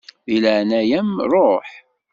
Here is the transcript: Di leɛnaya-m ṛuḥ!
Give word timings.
Di 0.27 0.37
leɛnaya-m 0.43 1.11
ṛuḥ! 1.31 1.67